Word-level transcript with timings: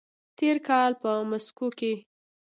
تېر 0.37 0.57
کال 0.69 0.91
په 1.01 1.11
مسکو 1.29 1.67
کې 1.79 1.93